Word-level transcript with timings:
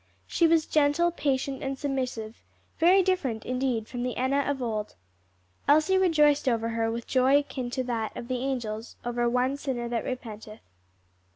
She 0.25 0.47
was 0.47 0.65
gentle, 0.65 1.11
patient 1.11 1.61
and 1.61 1.77
submissive; 1.77 2.41
very 2.79 3.03
different, 3.03 3.45
indeed, 3.45 3.87
from 3.87 4.01
the 4.01 4.17
Enna 4.17 4.39
of 4.47 4.59
old. 4.59 4.95
Elsie 5.67 5.95
rejoiced 5.95 6.49
over 6.49 6.69
her 6.69 6.89
with 6.91 7.05
joy 7.05 7.37
akin 7.41 7.69
to 7.69 7.83
that 7.83 8.17
of 8.17 8.27
the 8.27 8.39
angels 8.39 8.95
"over 9.05 9.29
one 9.29 9.57
sinner 9.57 9.87
that 9.89 10.03
repenteth." 10.03 10.61